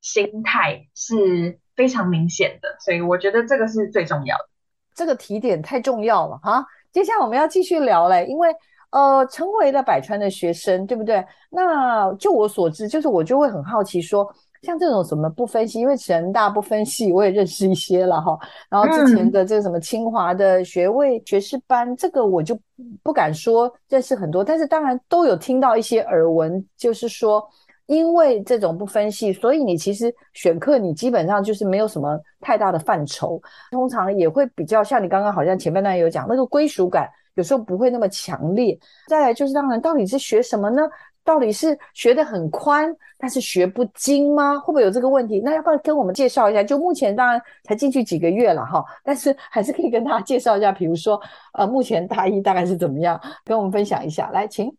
[0.00, 4.48] 心态是非常明显的，所以我觉得这个是最重要的。
[4.94, 6.64] 这个提点太重要了哈！
[6.92, 8.54] 接下来我们要继续聊嘞，因为
[8.90, 11.24] 呃，成为了百川的学生，对不对？
[11.50, 14.32] 那就我所知，就是我就会很好奇说，
[14.64, 18.36] 像这种什么不分析，因为成大不分析我也认识一些了哈。
[18.68, 22.58] 然后之前的这个什么清华的学位学士班，这个我就
[23.02, 27.46] 不敢说认识很多，但是当然都有听到一些耳闻，就是说。
[27.86, 33.38] 因为这种不分析，所以你其实选课你基本上就是没有什么太大的范畴，
[33.70, 38.74] 通常也会比较像你刚刚好像前半段有讲那个归属感，有时候不会那么强烈。
[39.06, 40.80] 再来就是当然到底是学什么呢？
[41.24, 44.58] 到底是学的很宽，但是学不精吗？
[44.58, 45.40] 会不会有这个问题？
[45.40, 46.62] 那要不要跟我们介绍一下？
[46.62, 51.20] 就目前当然才进去几个月了哈，但是 还是可以跟大家介绍一下，比如说
[51.54, 54.30] 呃，目前大一大概是怎么样，跟我们分享一下。
[54.30, 54.70] 来，请。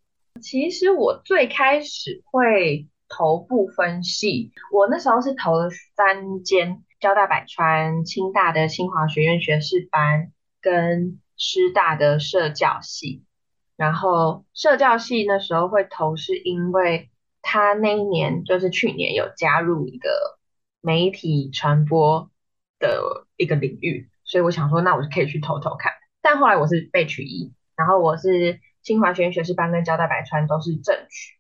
[0.41, 2.88] 其实我最开始会。
[3.08, 13.23] 投部分系，我那时候是投了三间，交大百川、清大的清华学院学士班跟师大的社教系。
[13.77, 17.09] 然后社教系那时候会投，是因为
[17.41, 20.09] 他那一年就是去年有加入一个
[20.81, 22.29] 媒体传播
[22.79, 25.91] 的一个领域，所以我想说，那我就可以去投投看。
[26.21, 31.35] 但后来我是被取一，然后我是清华学院学士班跟交大百川都是正取。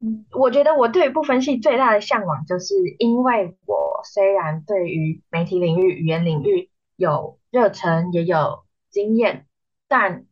[0.00, 9.46] 嗯，我觉得我对部分系最大的向往，就是因为我虽然对于媒体领域、语言领域有热忱，也有经验，
[9.88, 10.26] 但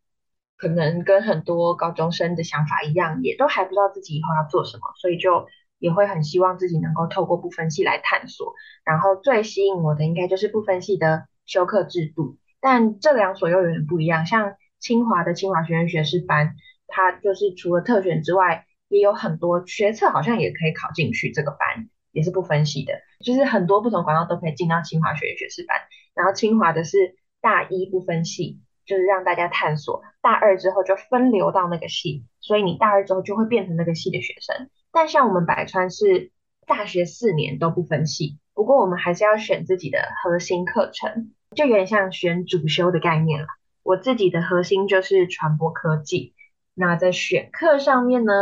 [0.57, 5.47] 可能跟很多高中生的想法一样，也都还不知道自己以后要做什么，所以就
[5.79, 8.55] 也会很希望自己能够透过部分系来探索。
[8.85, 14.27] 然后最吸引我的，应该就是部分系的修课制度，但这两所又有点不一样。
[14.27, 16.55] 像清华的清华学院学士班，
[16.87, 25.77] 它就是除了特选之外，也有很多学测好像也可以考进去，这个班也是不分系的，就是很多不同管道都可以进到清华学院学士班。
[26.15, 34.69] 然后清华的是大一不分系，就是让大家探索，大二之后就分流到那个系，所以你大二之后就会变成那个系的学生。
[34.93, 36.31] 但像我们百川是
[36.67, 43.47] 大学四年都不分系，不过我们还是要选自己的核心课程，就有点像选主修的概念了。
[43.83, 46.35] 我自己的核心就是传播科技，
[46.75, 48.33] 那在选课上面呢？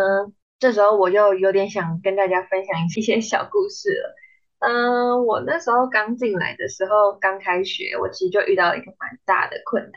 [0.58, 4.14] 这时候我又有点想跟大家分享一些小故事了。
[4.60, 9.92] 嗯，我那时候刚进来的时候，刚开学，我其实就遇到一个蛮大的困难，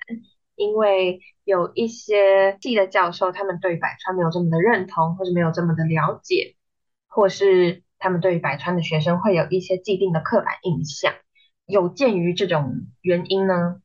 [0.55, 6.55] 因为有一些系的教授，他们对百川没有这么的认同，或者没有这么的了解，
[7.07, 11.13] 或是他们对于百川的学生会有一些既定的刻板印象。
[11.65, 13.81] 有鉴于这种原因呢，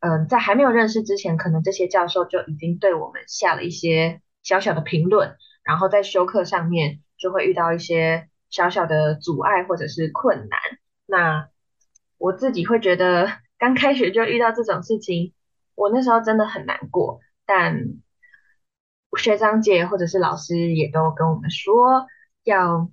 [0.00, 5.36] 嗯，在还没有认识之前，可能这些教授就已经对我们下了一些小小的评论。
[5.64, 10.58] 然后在修课上面就会遇到一些小小的阻碍或者是困难。
[11.06, 11.48] 那
[12.18, 15.32] 我自己会觉得刚开学就遇到这种事情，
[15.74, 17.20] 我那时候真的很难过。
[17.46, 17.84] 但
[19.18, 22.06] 学长姐或者是老师也都跟我们说，
[22.44, 22.90] 要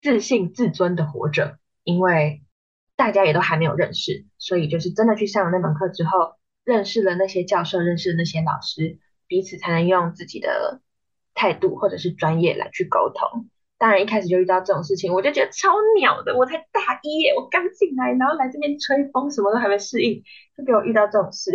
[0.00, 2.42] 自信自尊的活着，因为
[2.96, 10.80] 大家也都还没有认识，所以就是真的去上了那门课之后，认识了那些教授，认识了那些老师，彼此才能用自己的。
[11.34, 16.36] 态度或者是专业来去沟通，当然一开始就遇到这种事情，我就觉得超鸟的。
[16.36, 20.24] 我才大一耶，我刚进来，然后来这边吹风，什么都还没适应，
[20.56, 21.52] 就给我遇到这种事。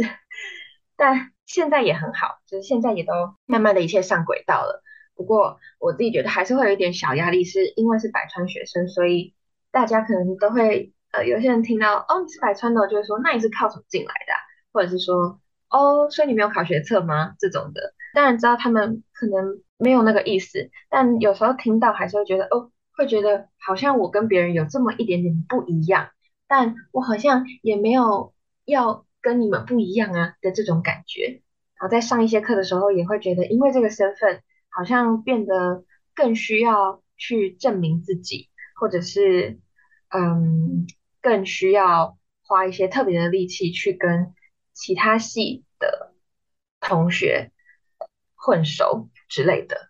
[1.03, 4.81] 但现在也很好，就是现在也都慢慢的一切上轨道了。
[5.15, 9.33] 不过我自己觉得还是会有一点小压力，是因为是百川学生，所以
[9.69, 14.33] 大家可能都会呃，有些人听到哦你是百川的，就会说那你是靠什么进来的？
[14.71, 17.35] 或者是说哦，所以你没有考学测吗？
[17.37, 19.61] 这种的，当然知道他们可能。
[19.79, 26.07] 没有那个意思，但有时候听到还是会觉得哦，会觉得好像我跟别人有这么一点点不一样，
[26.47, 31.41] 但我好像也没有要跟你们不一样啊的这种感觉。
[31.79, 35.83] 然后在上一些课的时候，也会觉得因为这个身份，好像变得
[36.13, 39.59] 更需要去证明自己，或者是
[40.09, 40.85] 嗯，
[41.21, 44.35] 更需要花一些特别的力气去跟
[44.73, 46.13] 其他系的
[46.79, 47.51] 同学
[48.35, 49.09] 混熟。
[49.29, 49.89] 之类的，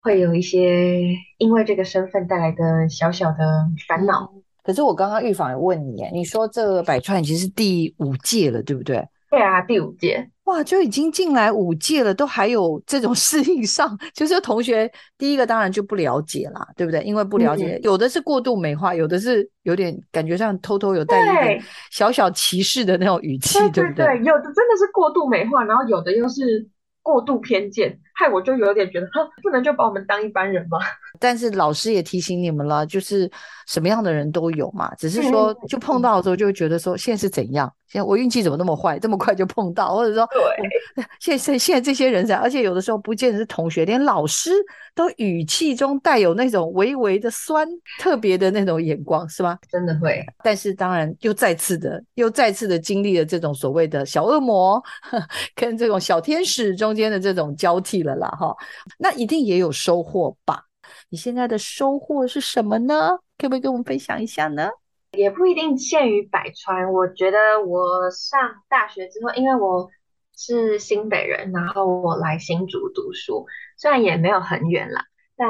[0.00, 4.32] 会有一些因为这个身份带来的小小的烦恼。
[4.66, 8.96] 可是我刚刚预防有问你，你说这个百川已经是第五届了，对不对？
[9.30, 17.00] 对啊，第五届，哇，就已经进来五届了，都还有这种 适应上，就是同学第一个当然就不了解啦，对不对？
[17.02, 24.04] 因为不了解，有的是过度美化，有的是有点感觉上偷偷有带一点小小歧视的那种语气，对不对？
[24.04, 26.66] 对，有的真的是过度美化，然后有的又是
[27.02, 28.00] 过度偏见。
[28.16, 30.78] 害我就有点觉得，哼，不能就把我们当一般人吗？
[31.20, 33.30] 但是老师也提醒你们了，就是
[33.66, 44.50] 什么样的人都有嘛，只是说就碰到的时候就会觉得说现在是怎样，现在我运气怎么那么坏，这么快就碰到，或者说对， 现在现在这些人才，而且有的时候不见得是同学，连老师
[44.94, 47.66] 都语气中带有那种微微的酸，
[47.98, 49.58] 特别的那种眼光，是吗？
[49.70, 50.22] 真的会。
[50.42, 54.82] 但是当然又再次的又再次的经历了这种所谓的小恶魔
[55.56, 58.56] 跟这种小天使中间的这种交替了啦，哈，
[58.98, 60.62] 那一定也有收获吧？
[61.10, 63.18] 你现在的收获是什么呢？
[63.36, 64.70] 可不可以跟我们分享一下呢？
[65.12, 66.92] 也不一定限于百川。
[66.92, 68.38] 我觉得我上
[68.68, 69.88] 大学之后，因为我
[70.36, 75.04] 是新北人，然后我来新竹读书，虽然也没有很远啦，
[75.36, 75.48] 但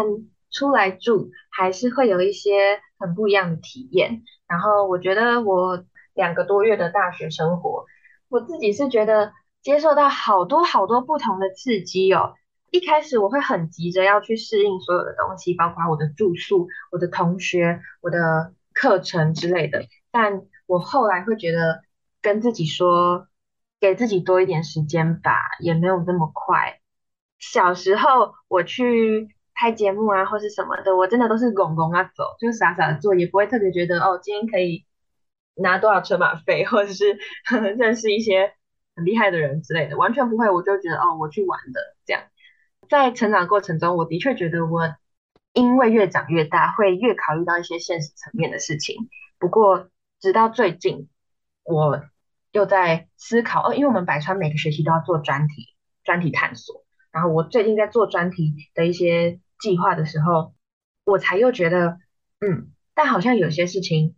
[0.51, 4.23] 出来住还是会有一些很不一样的体验。
[4.49, 7.85] 然后我觉得我两个多月的大学生活，
[8.29, 12.35] 我自己是觉得接受到好多好多不同的刺激哦。
[12.71, 19.87] 一开始我会很急着要去适应所有的东西，包括我的住宿、我的同学、我的课程之类的。
[20.11, 21.83] 但我后来会觉得，
[22.21, 23.29] 跟自己说，
[23.81, 26.81] 给自己多一点时间吧，也没有那么快。
[27.39, 34.85] 小时候我去拍节目啊，或是什么的，我真的都是拱拱啊走，就傻傻的做，也不会特别觉得哦，今天可以
[35.55, 37.19] 拿多少车马费，或者是
[37.79, 38.53] 认识一些
[38.95, 40.51] 很厉害的人之类的，完全不会。
[40.51, 42.23] 我就觉得哦，我去玩的这样。
[42.89, 44.95] 在成长过程中，我的确觉得我
[45.53, 49.09] 因为越长越大，会越考虑到一些现实层面的事情。
[49.39, 49.89] 不过，
[50.21, 51.09] 直到最近，
[51.65, 52.03] 我
[52.53, 56.85] 又在思考，哦，因为我们百川每个学期都要做专题、专题探索。
[57.11, 60.55] 然后，我最近在做专题的一些计划的时候，
[61.05, 61.99] 我才又觉得，
[62.41, 64.15] 嗯，但好像有些事情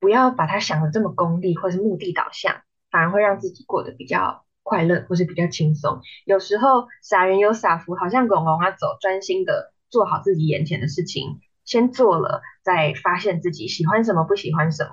[0.00, 4.41] 不要把它想的这么功利，或是目的导向，反而会让自己过得比较。
[4.64, 14.92] 快乐或是比较轻松，有时候傻人有傻福，好像狗狗啊走，专心的做好自己眼前的事情，先做了，再发现自己喜欢什么不喜欢什么。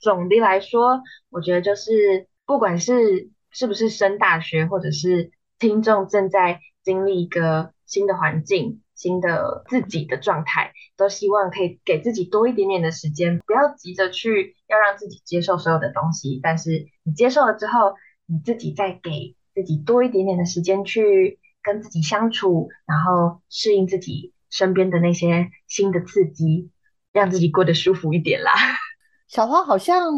[0.00, 17.94] 总的来说，我觉得就是不管是是不是升大学，或者是听众正在经历一个新的环境、新的自己的状态，都希望可以给自己多一点点的时间，不要急着去要让自己接受所有的东西，但是你接受了之后。
[18.26, 26.70] 你自己再给自己多一点点的时间去跟自己相处，然后适应自己身边的那些新的刺激，
[27.12, 28.52] 让自己过得舒服一点啦。
[29.28, 30.12] 小花好像，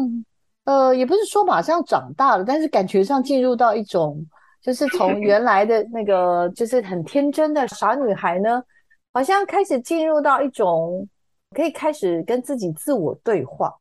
[0.65, 4.25] 呃，也不是说马上长大了，但是感觉上进入到一种，
[4.61, 8.63] 就是从原来的那个就是很天真的傻女孩呢，
[9.13, 11.07] 好像开始进入到一种
[11.55, 13.73] 可以开始跟自己自我对话。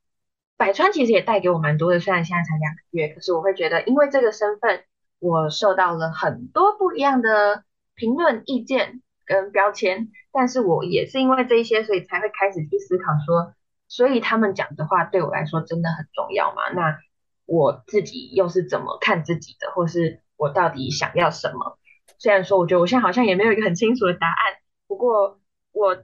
[0.59, 4.83] 百川其实也带给我蛮多的，虽然现在才两个月，可是我会觉得，因为这个身份，
[5.21, 7.63] 我受到了很多不一样的
[7.95, 10.09] 评论、意见跟标签。
[10.33, 13.55] 但是我也是因为这一些，所以才会开始去思考说，
[13.87, 16.71] 所以他们讲的话对我来说真的很重要吗？
[16.75, 16.99] 那
[17.47, 21.79] 我自己又是怎么看自己的，或是我到底想要什么？
[22.19, 24.57] 虽然说我觉得我现在好像也没有一个很清楚的答案，
[24.89, 25.39] 不过
[25.71, 26.03] 我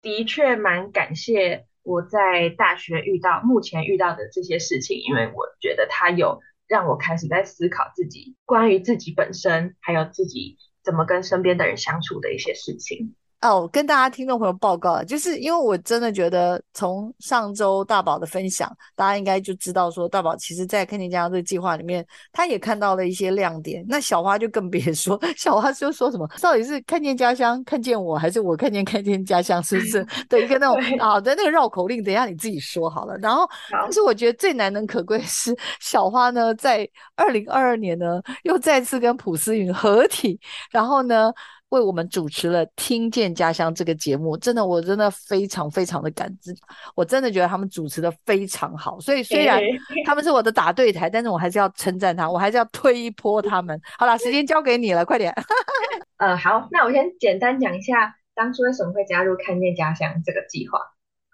[0.00, 1.66] 的确蛮感谢。
[1.82, 13.14] 我在大学遇到目前遇到的这些事情，因为我觉得它有让我开始在思考自己关于自己本身，还有自己怎么跟身边的人相处的一些事情。
[13.42, 23.84] 哦，跟大家听众朋友报告，就是因为我真的觉得，从上周大宝的分享，大家应该就知道说，大宝其实在看见家乡这个计划里面，他也看到了一些亮点。
[23.88, 32.00] 那小花就更别说， 小花就说什么，到底是看见家乡看见我，还是我看见看见家乡，是不是 对一个那种啊的那个绕口令？
[32.00, 33.18] 等一下你自己说好了。
[33.18, 40.38] 然后，但是我觉得最难能可贵是小花呢，在二零二二年呢，又再次跟普思云合体，
[40.70, 41.32] 然后呢。
[41.72, 46.54] 为我们主持了《听见家乡》这个节目，真的，我真的非常非常的感激，
[46.94, 49.00] 我真的觉得他们主持的非常好。
[49.00, 49.58] 所以虽然
[50.04, 53.80] 他们是我的打对台，但是我还是要称赞他，我还是要推一波他们。
[53.98, 55.34] 好了，时间交给你了，快点。
[56.18, 60.78] 呃，好，那我先简单讲一下当初为什么会加入《看见家乡》这个计划。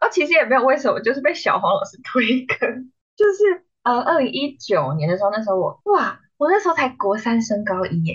[0.00, 2.92] 哦，其实也没有为什么，就是被小黄老师推坑。
[3.16, 8.14] 就是呃，二零一九年的时候，那时候我哇，我那时候才国三升高一耶。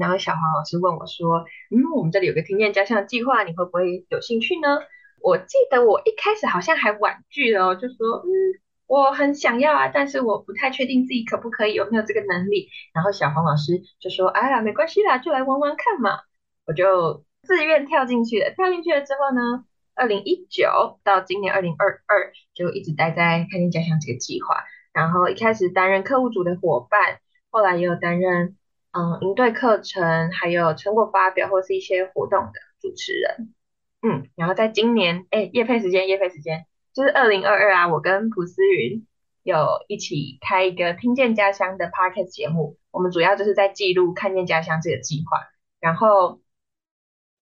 [0.00, 4.78] 然后小黄老师问我说：“嗯，我们这里有个听见家乡的计划，你会不会有兴趣呢？”
[5.22, 8.30] 我记得我一开始好像还婉拒了，就说：“嗯，
[8.86, 16.20] 我很想要啊，但是我不太确定自己可不可以，有没有这个能力。”然后小黄老师就说：“哎呀，没关系啦，就来玩玩看嘛。”
[16.66, 18.50] 我就自愿跳进去了。
[18.56, 24.64] 跳进去了之后呢，二零一九到今年二零二二，就一直待在看见家乡这个计划。
[24.94, 27.20] 然后一开始担任客户组的伙伴，
[27.50, 28.56] 后来也有担任。
[28.92, 33.54] 嗯营队课程，还有成果发表或是一些活动的主持人。
[34.02, 36.64] 嗯，然后在今年，哎，夜配时间，夜配时间，
[36.94, 39.06] 就是二零二二啊，我跟蒲思云
[39.42, 45.38] 有一起开一个听见家乡的 podcast 节目，我们主要就是在记录看见家乡这个计划。
[45.80, 46.40] 然后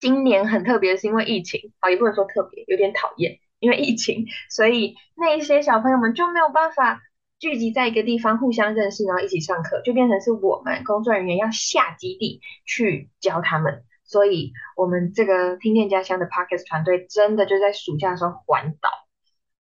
[0.00, 7.00] 今年很特别，是因为疫情，好，也不能说特别，有点讨厌，因为疫情，所以那一些小朋友们就没有办法
[7.38, 13.84] 聚集在一个地方互相认识，然后一起上课，就变成是我们工作人员要下基地去教他们。
[14.06, 18.90] 所以，我们这个听见家乡的 Parkes 团队真的就在暑假的时候环岛，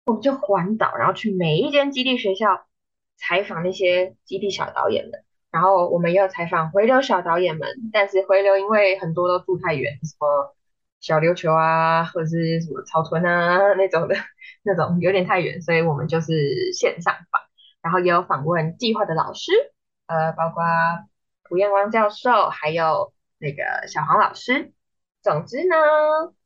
[0.07, 2.65] 我们就环岛，然后去每一间基地学校
[3.17, 10.55] 采访那些基地小导演们，然后我们也有采访回流小导演们，但是回流因为很多都住太远，什么
[11.01, 14.15] 小琉球啊，或者是什么草屯啊那种的，
[14.63, 17.43] 那种有点太远，所以我们就是线上访，
[17.83, 19.53] 然后也有访问计划的老师，
[20.07, 20.65] 呃，包括
[21.45, 23.13] 蒲彦光教授，还有。
[23.43, 24.75] 那个小黄老师，
[25.23, 25.75] 总之呢，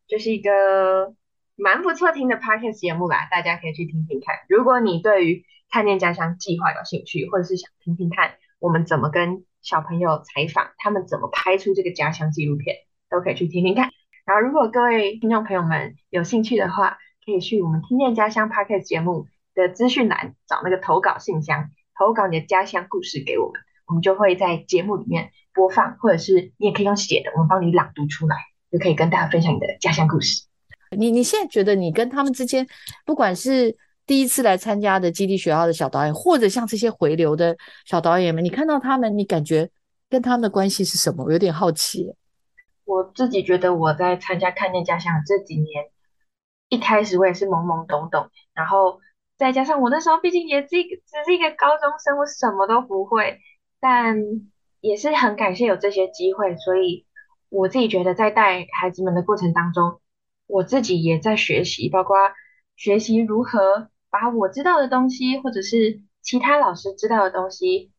[0.07, 1.12] 就是一个
[1.57, 4.37] 蛮不错听的 podcast 节目啦，大家可以去听听看。
[4.49, 12.76] 如果你对于看见家乡计划有兴趣，或者是想听听看我们怎么跟小朋友采访，他们怎么拍出这个家乡纪录片，
[13.11, 13.91] 都可以去听听看。
[14.24, 25.31] 然后，如果各位听众朋友们有兴趣的话，可以去我们听见家乡 podcast 节目的资讯栏找那个投稿信箱，投稿你的家乡故事给我们，我们就会在节目里面。
[25.57, 28.35] 播放，或者是你也可以用写的，我们帮你朗读出来，
[28.73, 30.49] 就可以跟大家分享你的家乡故事。
[30.91, 32.67] 你你现在觉得你跟他们之间，
[33.07, 39.71] 不管是第一次来参加的基地学校的小导演，或者像这些回流的小导演们，你看到他们，你感觉
[40.11, 41.23] 跟他们的关系是什么？
[41.23, 42.13] 我有点好奇。
[42.85, 45.85] 我自己觉得我在参加看见家乡这几年，
[46.69, 48.99] 一开始我也是懵懵懂懂，然后
[49.37, 53.41] 再加上我那时候毕竟也是一个只是一个高中生，我什么都不会，
[53.80, 54.16] 但。
[54.85, 57.07] 也是很感谢有这些机会，所以
[57.49, 59.99] 我自己觉得在带孩子们的过程当中，
[60.47, 62.18] 我自己也在学习，包括
[62.76, 67.93] 学习如何把我知道的东西，或者是其他老师知道的东西，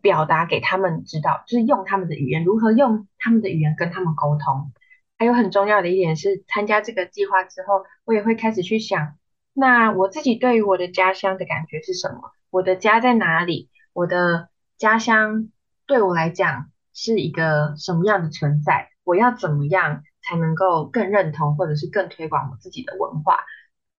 [0.00, 4.72] 表达给他们知道，就是用他们的语言，如何用他们的语言跟他们沟通。
[5.18, 9.18] 还有很重要的一点是，参加这个计划之后，我也会开始去想，
[9.52, 12.32] 那我自己对于我的家乡的感觉是什么？
[12.50, 13.70] 我的家在哪里？
[13.92, 14.48] 我的
[14.78, 15.50] 家乡。
[15.86, 18.90] 对我来讲是一个什么样的存在？
[19.02, 23.40] 我要怎么样才能够更认同，或者是更推广我自己的文化？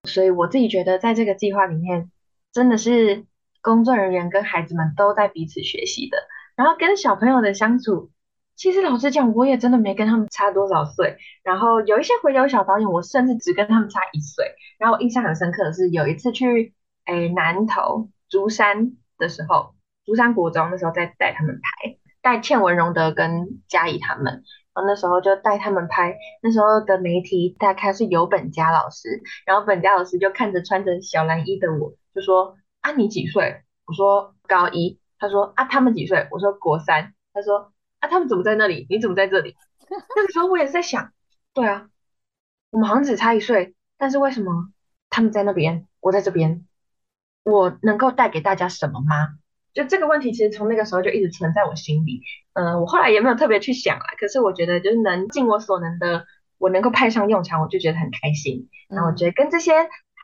[0.04, 2.10] 所以我自己觉得，在这个计划里面，
[2.50, 3.26] 真的是
[3.60, 6.16] 工作人员跟孩子们都在彼此学习的。
[6.56, 8.10] 然后跟小朋友的相处，
[8.56, 11.16] 其实老实讲，我也真的没跟他们差多少岁。
[11.42, 14.44] 然后有一些回流小导演，我甚至只跟他们差一岁。
[14.78, 16.74] 然后我印象很深刻的是，有一次去
[17.06, 19.74] 诶南投竹山的时候。
[20.04, 24.42] 竹山国中那时候在带他们拍，带倩文荣德跟嘉怡他们，然
[24.74, 26.16] 后那时候就带他们拍。
[26.42, 37.71] 那时候的媒体大概是有本佳老师，然后本佳老师就看着穿着小蓝衣的我，就说：“啊，你几岁？”我说：“高一。”他说：“啊，他们几岁？”我说：“国三。”他说
[38.02, 38.86] ：“啊，他们怎么在那里？
[38.90, 39.56] 你怎么在这里？”
[40.16, 41.12] 那个时候我也是在想，
[41.54, 41.88] 对啊，
[42.70, 44.68] 我们好像只差一岁，但是为什么
[45.10, 46.66] 他们在那边，我在这边？
[47.44, 49.28] 我能够带给大家什么吗？
[49.74, 52.22] 就这个问题，其实从那个时候就一直存在我心里。
[52.54, 54.06] 嗯，我后来也没有特别去想啊。
[54.18, 56.24] 可是我觉得，就是能尽我所能的，
[56.58, 58.68] 我能够派上用场，我就觉得很开心。
[58.88, 59.72] 然后我觉得跟这些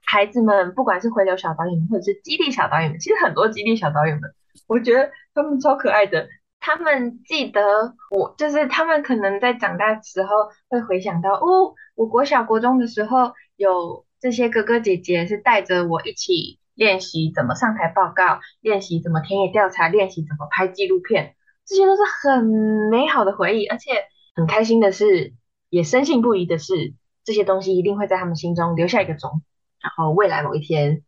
[0.06, 4.34] 孩子们，不管是回流小导演，或者是基地小导演们，其实很多基地小导演们，
[4.66, 6.28] 我觉得他们超可爱的。
[6.68, 10.28] 他们记得我，就是他们可能在长大时候
[10.68, 16.58] 会回想到，哦，我国小国中的时候，有这些哥哥姐姐是带着我一起。
[16.74, 24.04] 练习怎么上台报告，练习怎么田野调查，练习怎么拍纪录片，这些都是很美好的回忆，而且
[24.36, 25.34] 很开心的是，
[25.70, 26.94] 也深信不疑的是，
[27.24, 29.42] 这些东西一定会在他们心中留下一个种，
[29.80, 31.02] 然后未来某一天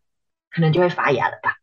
[0.51, 1.59] 可能就会发芽了吧。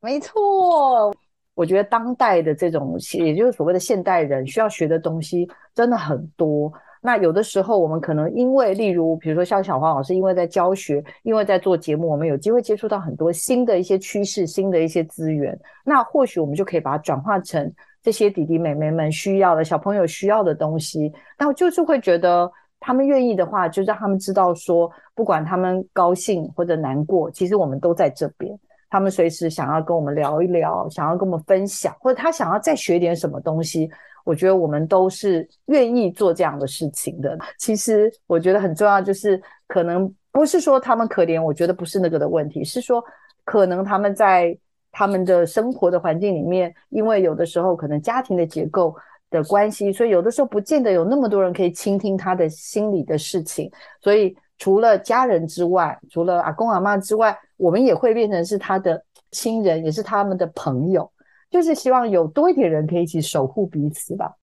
[0.00, 1.12] 没错，
[1.56, 6.70] 我觉得当代的这种，也就是所谓的现代人需要学的东西真的很多。
[7.00, 15.58] 那有的时候，我们可能因为，例如，比如说像小黄老师，因为在教学，因为在做节目，我们有机会接触到很多新的一些趋势、新的一些资源。
[15.84, 21.12] 那或许我们就可以把它转化成这些弟弟妹妹们需要的、小朋友需要的东西。
[21.38, 22.50] 那我就是会觉得，
[22.80, 28.58] 他们愿意的话，就让他们知道说，不管他们高兴或者难过，其实我们都在这边。
[28.88, 33.90] 他们随时想要跟我们聊一聊，想要跟我们分享，或者他想要再学点什么东西。
[34.24, 37.38] 我觉得我们都是愿意做这样的事情的。
[37.58, 43.04] 其实我觉得很重要，就是可能不是说他们可怜，我觉得不是那个的问题，是说
[43.44, 44.58] 可能他们在
[44.90, 48.96] 他们的生活的环境里面，因为有的时候可能家庭的结构
[49.30, 53.70] 的关系，所以有的时候不见得有那么多人可以倾听他的心里的事情。
[54.00, 61.10] 所以除了家人之外，除了阿公阿妈之外，我们也会变成是他的亲人，也是他们的朋友。
[61.48, 64.36] 就是希望有多一点人可以一起守护彼此吧。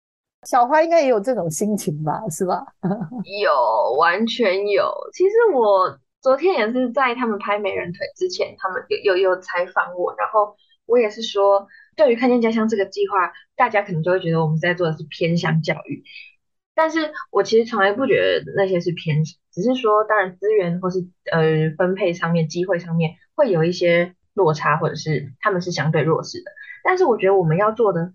[0.47, 2.65] 小花应该也有这种心情吧，是吧？
[3.41, 4.91] 有，完全有。
[5.13, 10.55] 其实我昨天也是在他们拍美人腿之前，他们有有有采访我，然后
[10.85, 16.03] 我也是说，对于看见家乡这个计划，大家可能就会觉得我们在做的是偏向教育，
[16.75, 26.51] 但是我其实从来不觉得那些是偏，只是说，当然资源或是呃分配上面、机会上面会有一些落差，或者是他们是相对弱势的。
[26.83, 28.13] 但是我觉得我们要做的。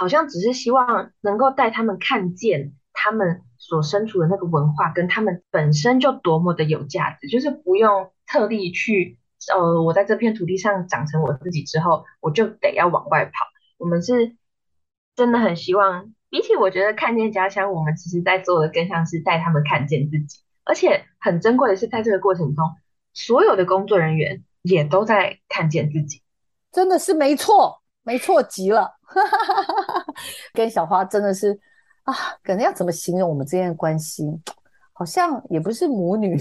[0.00, 9.18] 好像只是希望能够带他们看见他们所身处的那个文化，跟他们本身就多么的有价值，就是不用特地去，
[9.52, 13.32] 呃，我在这片土地上长成我自己之后，我就得要往外跑。
[13.76, 14.36] 我们是
[15.16, 20.38] 真的很希望，比起我觉得看见家乡，我们其实在做的更像是带他们看见自己。
[20.64, 22.64] 而且很珍贵的是，在这个过程中，
[23.14, 26.22] 所有的工作人员也都在看见自己，
[26.72, 27.80] 真的是没错。
[28.04, 28.90] 没错极了，
[30.54, 31.52] 跟小花真的是
[32.04, 34.24] 啊，可能要怎么形容我们之间的关系？
[34.94, 36.34] 好像也不是母女，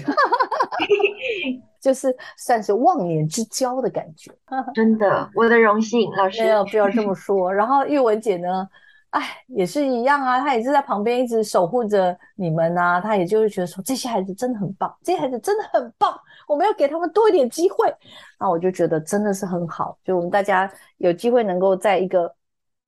[1.82, 4.32] 就是算是忘年之交的感觉。
[4.74, 6.42] 真的，我的荣幸，老师。
[6.72, 7.54] 不要这么说。
[7.54, 8.70] 然后玉文姐呢？
[9.18, 13.01] 哎，也是一样啊，他也是在旁边一直守护着你们啊。
[13.01, 16.15] 他也就是觉得说，这些孩子真的很棒，这些孩子真的很棒。
[16.47, 17.91] 我们要给他们多一点机会，
[18.39, 19.97] 那我就觉得真的是很好。
[20.03, 22.32] 就我们大家有机会能够在一个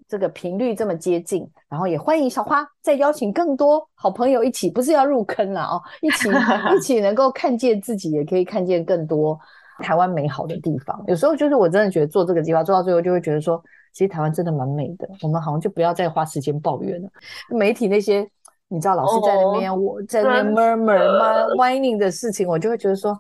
[0.07, 6.29] 这个频率这么接近，然后也欢迎小花再邀请更多好朋友一起，不是要入坑了哦，一起
[6.77, 9.39] 一起能够看见自己，也可以看见更多
[9.79, 11.03] 台湾美好的地方。
[11.07, 13.61] 有时候就是我真的觉得做这个计划做到最后，就会觉得说，
[13.91, 15.09] 其实台湾真的蛮美的。
[15.21, 17.09] 我们好像就不要再花时间抱怨了，
[17.49, 18.29] 媒体那些。
[18.71, 23.11] 你知道老师在那边，我在那边 murmur 吗？whining 的事情，我就会觉得说，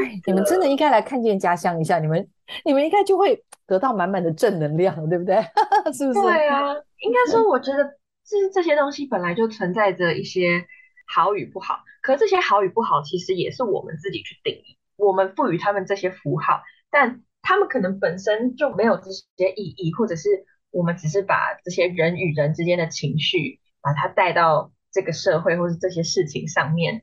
[0.00, 2.24] 哎，你们真的应该来看见家乡一下，你们
[2.64, 5.34] 你们应该就会得到满满的正能量，对不对？
[5.92, 6.20] 是不是？
[6.20, 7.82] 对啊， 应该说，我觉得
[8.24, 10.64] 这这些东西本来就存在着一些
[11.12, 16.62] 好与不好，可这些好与不好其实也是我们自己去定义，我们赋予他们这些符号，
[16.92, 20.28] 但他们可能本身就没有这些意义，或者是
[20.70, 24.72] 我们只是把这些人与人之间的情绪把它带到。
[24.94, 27.02] 这个社会或是这些事情上面，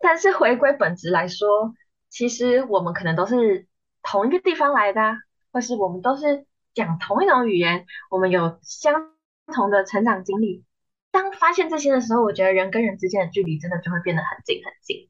[0.00, 1.72] 但是回归本质来说，
[2.10, 3.68] 其实我们可能都是
[4.02, 5.14] 同一个地方来的，
[5.52, 6.44] 或是我们都是
[6.74, 9.12] 讲同一种语言，我们有相
[9.54, 10.64] 同的成长经历。
[11.12, 15.08] 当发现这些的时候，我觉得人跟人之间的距离真的就会变得很近很近。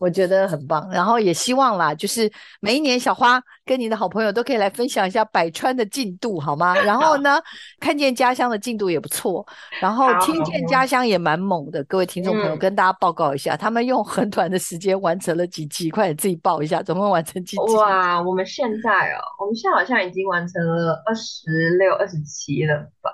[0.00, 2.30] 我觉得很棒，然后也希望啦，就是
[2.60, 6.74] 每一年小花跟你的好朋友都可以来分享一下百川的进度，好吗？
[6.74, 7.38] 然后呢，
[7.78, 9.46] 看见家乡的进度也不错，
[9.78, 11.84] 然后听见家乡也蛮猛的。
[11.84, 17.74] 各位听众朋友，跟大家报告一下，他们用很短的时间完成了几集，快点自己报一下，总共完成几集？
[17.74, 23.10] 哇，我们现在哦，我们现在好像已经完成了二十六、二十七了吧？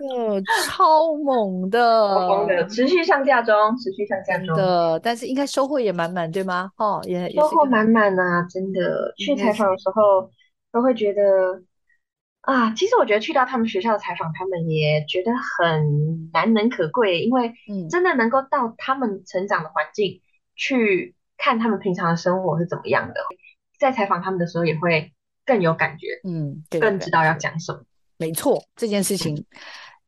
[0.00, 6.13] 嗯，超猛的，持续上架中，持续上架中的，但是应该收获也蛮。
[6.14, 6.70] 满对吗？
[6.76, 8.46] 哦，也收获满满啊！
[8.48, 10.30] 真的，去采访的时候
[10.72, 11.62] 都会觉得
[12.42, 17.52] 啊，其实我觉得去到他们学校的采访，他们也觉得很难能可贵，因为
[17.90, 20.20] 真的能够到他们成长的环境
[20.54, 23.14] 去看他们平常的生活是怎么样的，
[23.78, 25.12] 在采访他们的时候也会
[25.44, 27.82] 更有感觉，嗯，更知道要讲什么。
[28.16, 29.44] 没错，这件事情。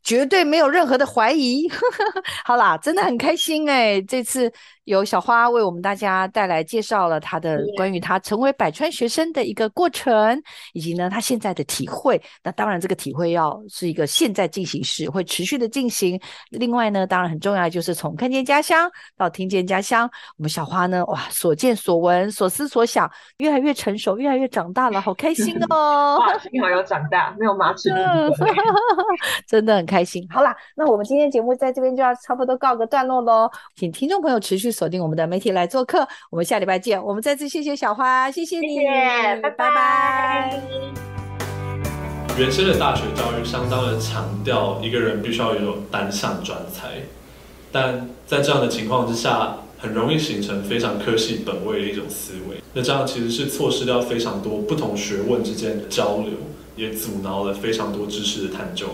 [0.02, 1.68] 绝对没有任何的怀疑。
[2.46, 4.00] 好啦，真的很开心哎！
[4.02, 4.48] 这次
[4.86, 10.40] 有小花为我们大家带来介绍了她的关于她成为百川学生的一个过程，
[10.72, 12.22] 以及呢她现在的体会。
[12.42, 16.18] 那当然，这个体会要是一个现在进行时，会持续的进行。
[16.50, 20.08] 另外呢，当然很重要就是从看见家乡到听见家乡，
[20.38, 26.18] 我们小花呢，哇，所见所闻、所思所想，越来越成熟，越来越长大了，好开心哦！
[26.22, 27.90] 哇，幸好有长大，没有马齿
[29.48, 29.96] 真的很开。
[29.96, 37.02] 开心，好啦，那我们今天节目在这边就要差不多告个段落喽，请听众朋友持续锁定我们的媒体来做客，我们下礼拜见。
[37.02, 38.80] 我们再次谢谢小花，谢谢你，
[39.42, 40.60] 拜拜。
[42.38, 46.88] 原先的大学教育相当的强调一个人必须要有单项专才，
[47.72, 56.32] 但在这样的情况之下，很容易形成非常科系本位的一种思维，那这样其实是错失掉非常多不同学问之间的交流，
[56.76, 58.88] 也阻挠了非常多知识的探究。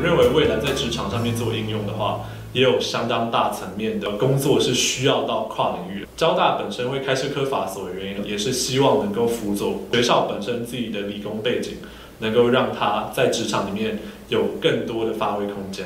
[0.00, 2.22] 我认为未来在职场上面做应用的话，
[2.54, 6.06] 也有相当大层面的工作是需要到跨领域。
[6.16, 11.74] 交大本身会开设科法所的原因，也是希望能够辅佐学校本身自己的理工背景，
[12.20, 13.98] 能够让他在职场里面
[14.30, 15.84] 有更多的发挥空间。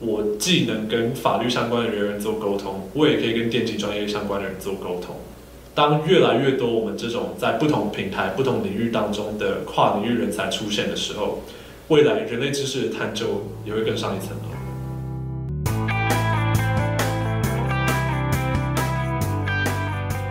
[0.00, 5.14] 我既能跟法律相关的人员做沟通，我也可以跟电机专业相关的人做沟通。
[5.72, 11.42] 当越来越多我们这种在不同平台、不同领域当中的跨领域人才出现的时候，
[11.88, 14.42] 未来人类知识的探究也会更上一层楼。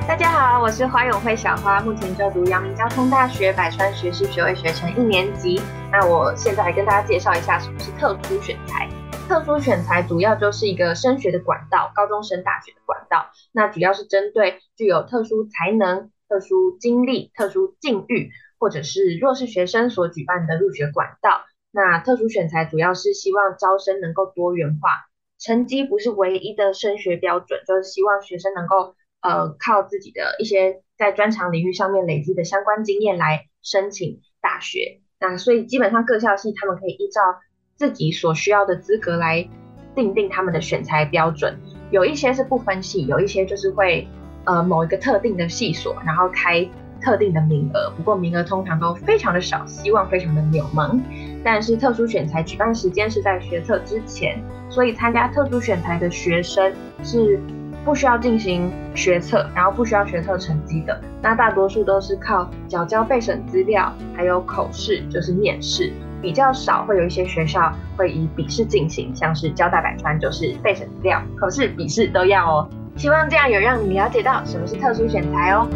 [0.06, 5.62] 大家好，我是花永会小花，目前就读阳明交通大学百川学士学位学程一年级。
[5.90, 8.90] 那我现在来跟大家介绍一下什么是特殊选才。
[9.30, 13.28] 特殊选才主要就是一个升学的管道，高中升大学的管道。
[13.54, 18.30] 那主要是针对具有特殊才能、特殊经历、特殊境遇
[18.66, 21.46] 或者是弱势学生所举办的入学管道。
[21.70, 24.90] 那特殊选材主要是希望招生能够多元化，
[25.38, 35.02] 成绩不是唯一的升学标准，就是希望学生能够呃靠自己的一些在专长领域上面累积的相关经验来申请大学。
[35.20, 37.22] 那所以基本上各校系他们可以依照。
[37.78, 39.46] 自己所需要的资格来
[39.94, 41.60] 定定他们的选材标准，
[41.92, 44.08] 有一些是不分系，有一些就是会
[44.46, 46.66] 呃某一个特定的系所，然后开
[47.02, 51.00] 特定的名额，不过名额通常都非常的少，希望非常的渺茫。
[51.44, 56.74] 但是特殊选材举办时间是在学测之前，所以参加特殊选材的学生
[57.04, 57.40] 是
[57.84, 65.94] 不需要进行学测，然后不需要学测成绩的，那大多数都是靠缴交备审资料，还有口试，就是面试。
[66.22, 72.68] 比较少会有一些学校会以笔试进行，像是交大百川就是备审资料，口试笔试都要哦。
[72.96, 75.68] 希望这样有让你了解到什么是特殊选材哦。